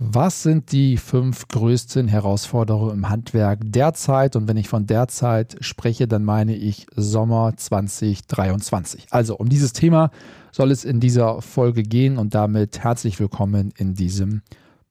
[0.00, 4.36] Was sind die fünf größten Herausforderungen im Handwerk derzeit?
[4.36, 9.08] Und wenn ich von derzeit spreche, dann meine ich Sommer 2023.
[9.10, 10.12] Also um dieses Thema
[10.52, 14.42] soll es in dieser Folge gehen und damit herzlich willkommen in diesem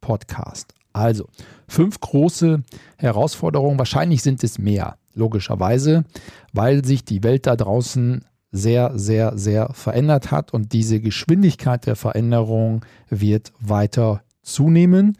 [0.01, 0.73] Podcast.
[0.91, 1.29] Also
[1.69, 2.63] fünf große
[2.97, 6.03] Herausforderungen, wahrscheinlich sind es mehr, logischerweise,
[6.51, 11.95] weil sich die Welt da draußen sehr, sehr, sehr verändert hat und diese Geschwindigkeit der
[11.95, 15.17] Veränderung wird weiter zunehmen.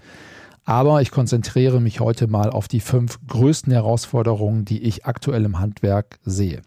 [0.66, 5.60] Aber ich konzentriere mich heute mal auf die fünf größten Herausforderungen, die ich aktuell im
[5.60, 6.62] Handwerk sehe.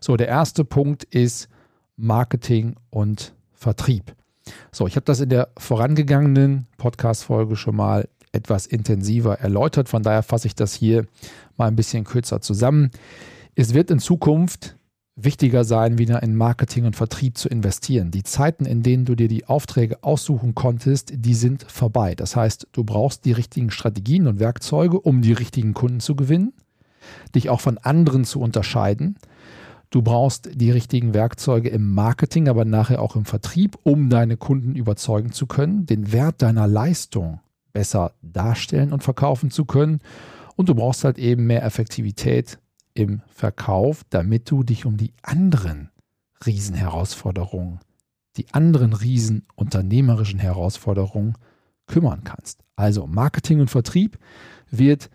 [0.00, 1.48] So, der erste Punkt ist
[1.96, 4.14] Marketing und Vertrieb.
[4.72, 9.88] So, ich habe das in der vorangegangenen Podcast-Folge schon mal etwas intensiver erläutert.
[9.88, 11.06] Von daher fasse ich das hier
[11.56, 12.90] mal ein bisschen kürzer zusammen.
[13.54, 14.76] Es wird in Zukunft
[15.16, 18.10] wichtiger sein, wieder in Marketing und Vertrieb zu investieren.
[18.10, 22.14] Die Zeiten, in denen du dir die Aufträge aussuchen konntest, die sind vorbei.
[22.14, 26.52] Das heißt, du brauchst die richtigen Strategien und Werkzeuge, um die richtigen Kunden zu gewinnen,
[27.34, 29.16] dich auch von anderen zu unterscheiden.
[29.90, 34.74] Du brauchst die richtigen Werkzeuge im Marketing, aber nachher auch im Vertrieb, um deine Kunden
[34.74, 37.38] überzeugen zu können, den Wert deiner Leistung
[37.72, 40.00] besser darstellen und verkaufen zu können.
[40.56, 42.58] Und du brauchst halt eben mehr Effektivität
[42.94, 45.90] im Verkauf, damit du dich um die anderen
[46.46, 47.80] Riesenherausforderungen,
[48.36, 51.34] die anderen riesen unternehmerischen Herausforderungen
[51.86, 52.64] kümmern kannst.
[52.76, 54.18] Also Marketing und Vertrieb
[54.70, 55.10] wird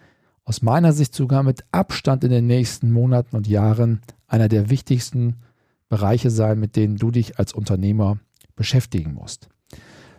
[0.46, 5.38] aus meiner Sicht sogar mit Abstand in den nächsten Monaten und Jahren einer der wichtigsten
[5.90, 8.20] Bereiche sein, mit denen du dich als Unternehmer
[8.56, 9.50] beschäftigen musst.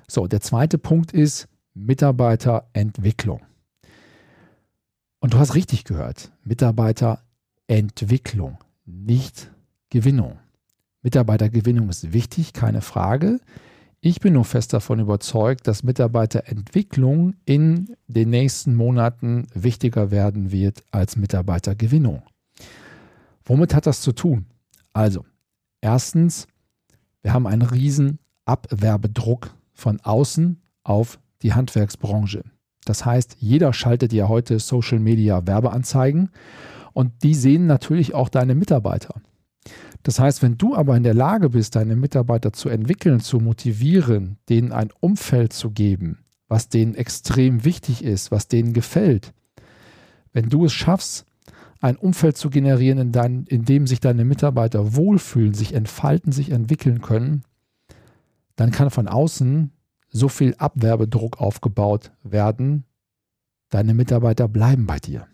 [0.08, 3.42] So, der zweite Punkt ist Mitarbeiterentwicklung.
[5.20, 7.29] Und du hast richtig gehört, Mitarbeiterentwicklung.
[7.70, 9.48] Entwicklung, nicht
[9.90, 10.40] Gewinnung.
[11.02, 13.38] Mitarbeitergewinnung ist wichtig, keine Frage.
[14.00, 20.82] Ich bin nur fest davon überzeugt, dass Mitarbeiterentwicklung in den nächsten Monaten wichtiger werden wird
[20.90, 22.24] als Mitarbeitergewinnung.
[23.44, 24.46] Womit hat das zu tun?
[24.92, 25.24] Also,
[25.80, 26.48] erstens,
[27.22, 32.42] wir haben einen riesen Abwerbedruck von außen auf die Handwerksbranche.
[32.84, 36.30] Das heißt, jeder schaltet ja heute Social Media Werbeanzeigen
[36.92, 39.20] und die sehen natürlich auch deine Mitarbeiter.
[40.02, 44.38] Das heißt, wenn du aber in der Lage bist, deine Mitarbeiter zu entwickeln, zu motivieren,
[44.48, 46.18] denen ein Umfeld zu geben,
[46.48, 49.32] was denen extrem wichtig ist, was denen gefällt,
[50.32, 51.26] wenn du es schaffst,
[51.80, 56.50] ein Umfeld zu generieren, in, dein, in dem sich deine Mitarbeiter wohlfühlen, sich entfalten, sich
[56.50, 57.42] entwickeln können,
[58.56, 59.72] dann kann von außen
[60.10, 62.84] so viel Abwerbedruck aufgebaut werden,
[63.70, 65.26] deine Mitarbeiter bleiben bei dir.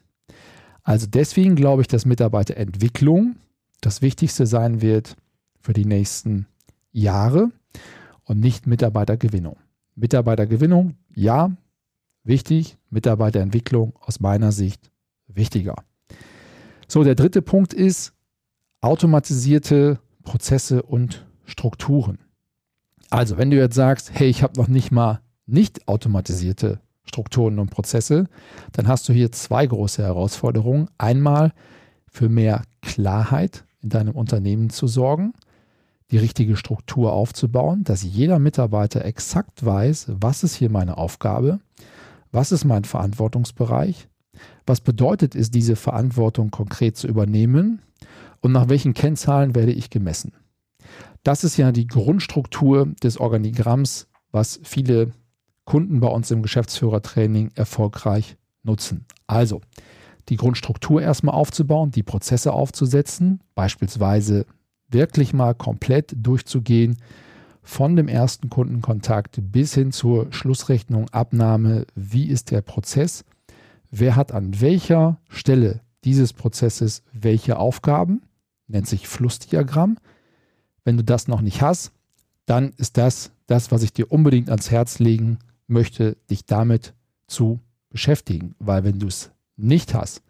[0.87, 3.35] Also deswegen glaube ich, dass Mitarbeiterentwicklung
[3.81, 5.17] das Wichtigste sein wird
[5.59, 6.47] für die nächsten
[6.93, 7.51] Jahre
[8.23, 9.57] und nicht Mitarbeitergewinnung.
[9.97, 11.51] Mitarbeitergewinnung, ja,
[12.23, 12.79] wichtig.
[12.89, 14.93] Mitarbeiterentwicklung aus meiner Sicht
[15.27, 15.75] wichtiger.
[16.87, 18.13] So, der dritte Punkt ist
[18.81, 22.21] automatisierte Prozesse und Strukturen.
[23.11, 27.71] Also, wenn du jetzt sagst, hey, ich habe noch nicht mal nicht automatisierte Strukturen und
[27.71, 28.27] Prozesse,
[28.73, 30.89] dann hast du hier zwei große Herausforderungen.
[30.99, 31.53] Einmal
[32.07, 35.35] für mehr Klarheit in deinem Unternehmen zu sorgen,
[36.11, 41.61] die richtige Struktur aufzubauen, dass jeder Mitarbeiter exakt weiß, was ist hier meine Aufgabe,
[42.33, 44.09] was ist mein Verantwortungsbereich,
[44.67, 47.83] was bedeutet es, diese Verantwortung konkret zu übernehmen
[48.41, 50.33] und nach welchen Kennzahlen werde ich gemessen.
[51.23, 55.13] Das ist ja die Grundstruktur des Organigramms, was viele
[55.67, 59.05] Kunden bei uns im Geschäftsführertraining erfolgreich nutzen.
[59.27, 59.61] Also
[60.29, 64.47] die Grundstruktur erstmal aufzubauen, die Prozesse aufzusetzen, beispielsweise
[64.89, 66.97] wirklich mal komplett durchzugehen,
[67.63, 73.25] von dem ersten Kundenkontakt bis hin zur Schlussrechnung, Abnahme, wie ist der Prozess,
[73.91, 78.23] wer hat an welcher Stelle dieses Prozesses welche Aufgaben,
[78.69, 79.99] nennt sich Flussdiagramm.
[80.85, 81.91] Wenn du das noch nicht hast,
[82.47, 86.95] dann ist das das, was ich dir unbedingt ans Herz legen möchte dich damit
[87.27, 87.61] zu
[87.91, 90.23] beschäftigen, weil wenn du es nicht hast,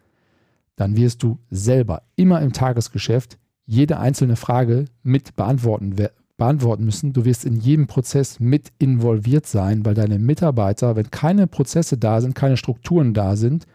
[0.75, 5.95] dann wirst du selber immer im Tagesgeschäft jede einzelne Frage mit beantworten
[6.37, 7.13] beantworten müssen.
[7.13, 12.21] Du wirst in jedem Prozess mit involviert sein, weil deine Mitarbeiter, wenn keine Prozesse da
[12.21, 13.65] sind, keine Strukturen da sind,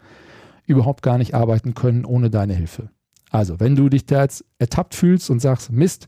[0.65, 2.89] überhaupt gar nicht arbeiten können ohne deine Hilfe.
[3.29, 6.07] Also, wenn du dich da jetzt ertappt fühlst und sagst, Mist,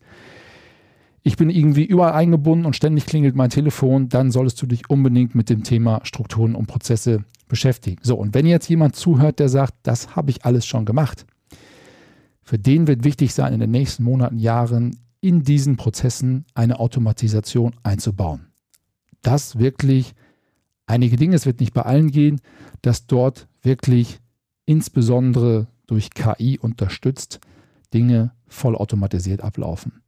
[1.27, 5.33] ich bin irgendwie überall eingebunden und ständig klingelt mein Telefon, dann solltest du dich unbedingt
[5.33, 7.99] mit dem Thema Strukturen und Prozesse beschäftigen.
[8.03, 11.25] So, und wenn jetzt jemand zuhört, der sagt, das habe ich alles schon gemacht,
[12.43, 17.73] für den wird wichtig sein, in den nächsten Monaten, Jahren in diesen Prozessen eine Automatisation
[17.81, 18.45] einzubauen.
[19.23, 20.13] Das wirklich
[20.85, 22.39] einige Dinge, es wird nicht bei allen gehen,
[22.83, 24.19] dass dort wirklich
[24.67, 27.39] insbesondere durch KI unterstützt
[27.95, 30.03] Dinge vollautomatisiert ablaufen.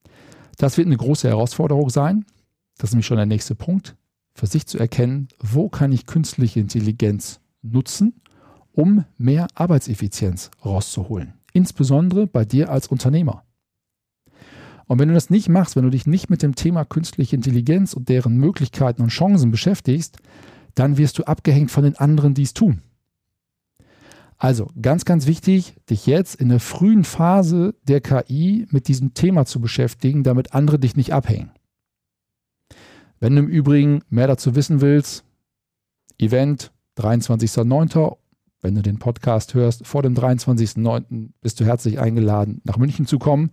[0.58, 2.26] Das wird eine große Herausforderung sein.
[2.78, 3.96] Das ist nämlich schon der nächste Punkt,
[4.34, 8.22] für sich zu erkennen, wo kann ich künstliche Intelligenz nutzen,
[8.72, 11.34] um mehr Arbeitseffizienz rauszuholen.
[11.54, 13.44] Insbesondere bei dir als Unternehmer.
[14.86, 17.94] Und wenn du das nicht machst, wenn du dich nicht mit dem Thema künstliche Intelligenz
[17.94, 20.18] und deren Möglichkeiten und Chancen beschäftigst,
[20.76, 22.82] dann wirst du abgehängt von den anderen, die es tun.
[24.38, 29.46] Also ganz, ganz wichtig, dich jetzt in der frühen Phase der KI mit diesem Thema
[29.46, 31.52] zu beschäftigen, damit andere dich nicht abhängen.
[33.20, 35.24] Wenn du im Übrigen mehr dazu wissen willst,
[36.20, 38.18] Event 23.09.
[38.62, 41.32] Wenn du den Podcast hörst, vor dem 23.09.
[41.42, 43.52] bist du herzlich eingeladen, nach München zu kommen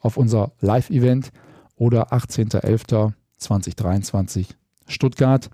[0.00, 1.30] auf unser Live-Event
[1.76, 4.48] oder 18.11.2023
[4.86, 5.50] Stuttgart.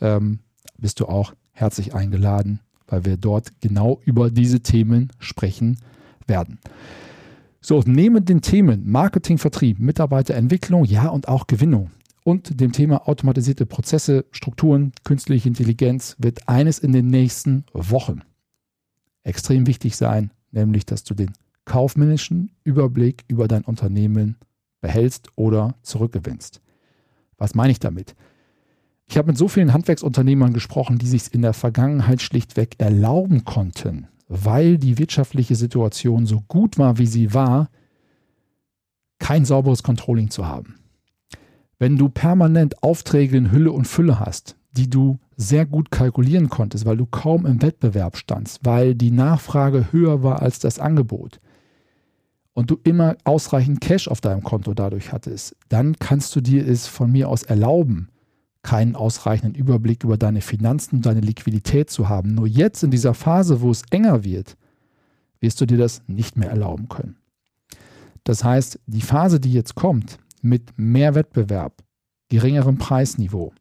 [0.00, 0.40] Ähm,
[0.76, 5.78] bist du auch herzlich eingeladen, weil wir dort genau über diese Themen sprechen
[6.26, 6.58] werden.
[7.60, 11.90] So, neben den Themen Marketing, Vertrieb, Mitarbeiterentwicklung, ja und auch Gewinnung
[12.24, 18.20] und dem Thema automatisierte Prozesse, Strukturen, künstliche Intelligenz wird eines in den nächsten Wochen
[19.22, 21.32] extrem wichtig sein, nämlich dass du den
[21.64, 24.36] kaufmännischen Überblick über dein Unternehmen
[24.80, 26.60] behältst oder zurückgewinnst.
[27.38, 28.14] Was meine ich damit?
[29.06, 34.08] Ich habe mit so vielen Handwerksunternehmern gesprochen, die sich in der Vergangenheit schlichtweg erlauben konnten,
[34.28, 37.70] weil die wirtschaftliche Situation so gut war, wie sie war,
[39.18, 40.76] kein sauberes Controlling zu haben.
[41.78, 46.84] Wenn du permanent Aufträge in Hülle und Fülle hast, die du sehr gut kalkulieren konntest,
[46.84, 51.40] weil du kaum im Wettbewerb standst, weil die Nachfrage höher war als das Angebot
[52.54, 56.86] und du immer ausreichend Cash auf deinem Konto dadurch hattest, dann kannst du dir es
[56.86, 58.08] von mir aus erlauben,
[58.64, 62.34] keinen ausreichenden Überblick über deine Finanzen und deine Liquidität zu haben.
[62.34, 64.56] Nur jetzt in dieser Phase, wo es enger wird,
[65.38, 67.16] wirst du dir das nicht mehr erlauben können.
[68.24, 71.84] Das heißt, die Phase, die jetzt kommt, mit mehr Wettbewerb,
[72.28, 73.52] geringerem Preisniveau,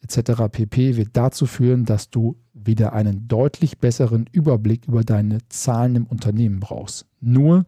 [0.00, 0.44] etc.
[0.50, 0.96] pp.
[0.96, 6.60] wird dazu führen, dass du wieder einen deutlich besseren Überblick über deine Zahlen im Unternehmen
[6.60, 7.06] brauchst.
[7.20, 7.66] Nur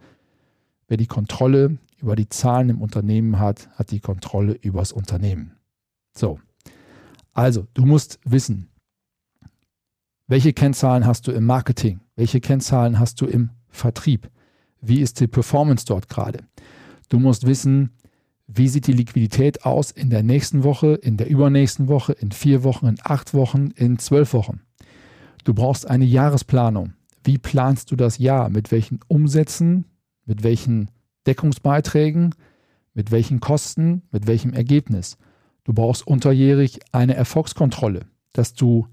[0.87, 5.53] wer die Kontrolle über die Zahlen im Unternehmen hat, hat die Kontrolle über das Unternehmen.
[6.17, 6.39] So,
[7.39, 8.69] also du musst wissen,
[10.27, 14.29] welche Kennzahlen hast du im Marketing, welche Kennzahlen hast du im Vertrieb,
[14.81, 16.41] wie ist die Performance dort gerade.
[17.09, 17.91] Du musst wissen,
[18.49, 22.65] wie sieht die Liquidität aus in der nächsten Woche, in der übernächsten Woche, in vier
[22.65, 24.63] Wochen, in acht Wochen, in zwölf Wochen?
[25.45, 26.95] Du brauchst eine Jahresplanung.
[27.23, 28.49] Wie planst du das Jahr?
[28.49, 29.85] Mit welchen Umsätzen?
[30.27, 30.91] Mit welchen
[31.29, 32.35] Deckungsbeiträgen?
[32.95, 34.03] Mit welchen Kosten?
[34.11, 35.19] Mit welchem Ergebnis?
[35.69, 38.87] Du brauchst unterjährig eine Erfolgskontrolle, dass du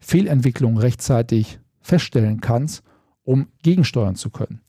[0.00, 2.82] Fehlentwicklungen rechtzeitig feststellen kannst,
[3.22, 4.60] um gegensteuern zu können.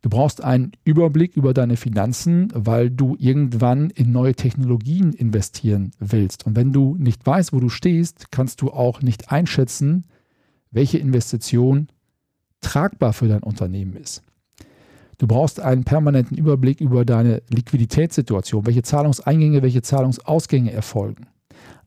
[0.00, 6.46] Du brauchst einen Überblick über deine Finanzen, weil du irgendwann in neue Technologien investieren willst.
[6.46, 10.04] Und wenn du nicht weißt, wo du stehst, kannst du auch nicht einschätzen,
[10.70, 11.88] welche Investition
[12.62, 14.22] tragbar für dein Unternehmen ist.
[15.18, 21.26] Du brauchst einen permanenten Überblick über deine Liquiditätssituation, welche Zahlungseingänge, welche Zahlungsausgänge erfolgen.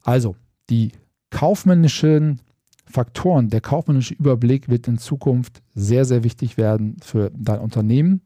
[0.04, 0.36] Also
[0.70, 0.92] die
[1.30, 2.42] kaufmännischen
[2.86, 8.22] Faktoren, der kaufmännische Überblick wird in Zukunft sehr, sehr wichtig werden für dein Unternehmen.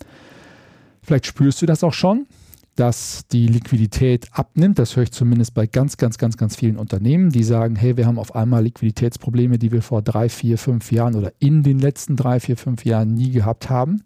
[1.01, 2.27] Vielleicht spürst du das auch schon,
[2.75, 4.79] dass die Liquidität abnimmt.
[4.79, 8.07] Das höre ich zumindest bei ganz, ganz, ganz, ganz vielen Unternehmen, die sagen, hey, wir
[8.07, 12.15] haben auf einmal Liquiditätsprobleme, die wir vor drei, vier, fünf Jahren oder in den letzten
[12.15, 14.03] drei, vier, fünf Jahren nie gehabt haben.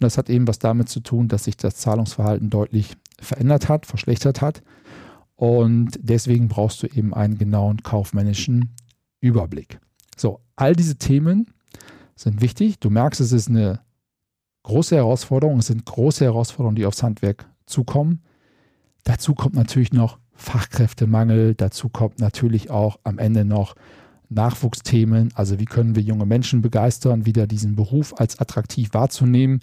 [0.00, 3.84] Und das hat eben was damit zu tun, dass sich das Zahlungsverhalten deutlich verändert hat,
[3.84, 4.62] verschlechtert hat.
[5.36, 8.74] Und deswegen brauchst du eben einen genauen kaufmännischen
[9.20, 9.78] Überblick.
[10.16, 11.48] So, all diese Themen
[12.16, 12.80] sind wichtig.
[12.80, 13.80] Du merkst, es ist eine
[14.62, 15.58] große Herausforderung.
[15.58, 18.22] Es sind große Herausforderungen, die aufs Handwerk zukommen.
[19.04, 21.54] Dazu kommt natürlich noch Fachkräftemangel.
[21.54, 23.74] Dazu kommt natürlich auch am Ende noch
[24.30, 29.60] Nachwuchsthemen, also wie können wir junge Menschen begeistern, wieder diesen Beruf als attraktiv wahrzunehmen.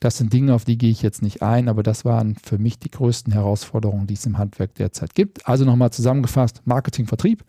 [0.00, 2.78] Das sind Dinge, auf die gehe ich jetzt nicht ein, aber das waren für mich
[2.78, 5.46] die größten Herausforderungen, die es im Handwerk derzeit gibt.
[5.46, 7.44] Also nochmal zusammengefasst, Marketing, Vertrieb,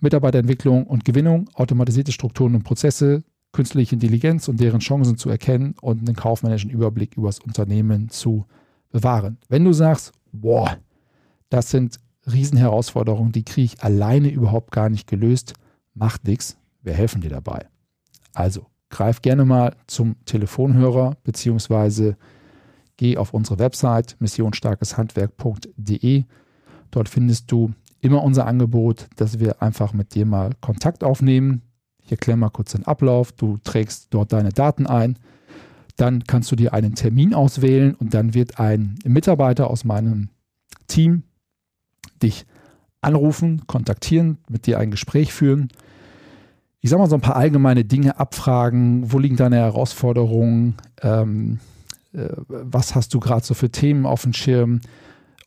[0.00, 6.00] Mitarbeiterentwicklung und Gewinnung, automatisierte Strukturen und Prozesse, künstliche Intelligenz und deren Chancen zu erkennen und
[6.00, 8.44] einen kaufmännischen Überblick über das Unternehmen zu
[8.90, 9.38] bewahren.
[9.48, 10.76] Wenn du sagst, boah,
[11.48, 11.98] das sind
[12.30, 15.54] Riesenherausforderungen, die kriege ich alleine überhaupt gar nicht gelöst,
[15.94, 17.66] macht nichts, wir helfen dir dabei.
[18.32, 22.16] Also greif gerne mal zum Telefonhörer beziehungsweise
[22.96, 26.24] geh auf unsere Website missionsstarkeshandwerk.de.
[26.90, 31.62] Dort findest du immer unser Angebot, dass wir einfach mit dir mal Kontakt aufnehmen.
[32.04, 33.32] Ich erkläre mal kurz den Ablauf.
[33.32, 35.18] Du trägst dort deine Daten ein.
[35.96, 40.28] Dann kannst du dir einen Termin auswählen und dann wird ein Mitarbeiter aus meinem
[40.86, 41.22] Team
[42.22, 42.46] dich
[43.00, 45.68] anrufen, kontaktieren, mit dir ein Gespräch führen.
[46.84, 49.10] Ich sage mal so ein paar allgemeine Dinge abfragen.
[49.10, 50.74] Wo liegen deine Herausforderungen?
[51.00, 51.58] Ähm,
[52.12, 54.80] äh, was hast du gerade so für Themen auf dem Schirm?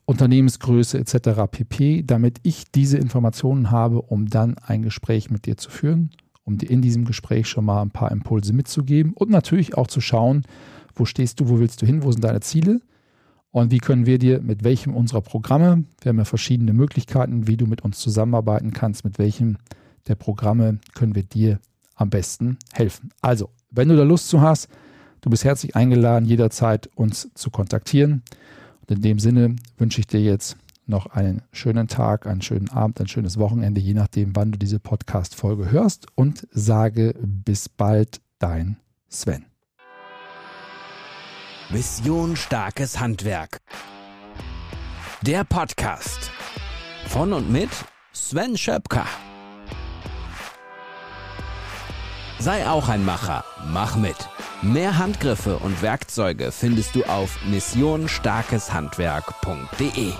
[0.06, 1.42] Unternehmensgröße etc.
[1.52, 6.10] pp, damit ich diese Informationen habe, um dann ein Gespräch mit dir zu führen,
[6.44, 10.02] um dir in diesem Gespräch schon mal ein paar Impulse mitzugeben und natürlich auch zu
[10.02, 10.42] schauen,
[10.96, 12.82] wo stehst du, wo willst du hin, wo sind deine Ziele
[13.52, 17.58] und wie können wir dir mit welchem unserer Programme, wir haben ja verschiedene Möglichkeiten, wie
[17.58, 19.58] du mit uns zusammenarbeiten kannst, mit welchem
[20.08, 21.60] der Programme können wir dir
[21.96, 23.10] am besten helfen.
[23.22, 24.70] Also, wenn du da Lust zu hast,
[25.22, 28.24] du bist herzlich eingeladen, jederzeit uns zu kontaktieren.
[28.82, 33.02] Und in dem Sinne wünsche ich dir jetzt noch einen schönen Tag, einen schönen Abend,
[33.02, 38.78] ein schönes Wochenende, je nachdem, wann du diese Podcast-Folge hörst und sage bis bald, dein
[39.10, 39.46] Sven.
[41.70, 43.60] Mission Starkes Handwerk.
[45.22, 46.32] Der Podcast
[47.08, 47.70] von und mit
[48.14, 49.06] Sven Schöpker.
[52.40, 54.16] Sei auch ein Macher, mach mit.
[54.62, 60.12] Mehr Handgriffe und Werkzeuge findest du auf missionstarkeshandwerk.de.